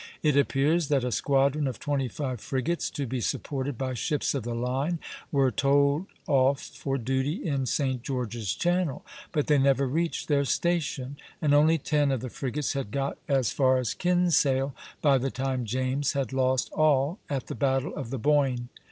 [0.23, 4.41] It appears that a squadron of twenty five frigates, to be supported by ships of
[4.41, 4.97] the line,
[5.31, 8.01] were told off for duty in St.
[8.01, 12.89] George's Channel; but they never reached their station, and only ten of the frigates had
[12.89, 17.95] got as far as Kinsale by the time James had lost all at the battle
[17.95, 18.69] of the Boyne.